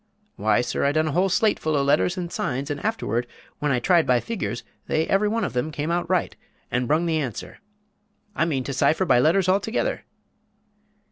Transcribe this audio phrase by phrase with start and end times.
[0.35, 3.27] Why, sir, I done a whole slate full of letters and signs; and afterward,
[3.59, 6.35] when I tried by figures, they every one of them came out right
[6.71, 7.59] and brung the answer!
[8.35, 10.05] I mean to cypher by letters altogether."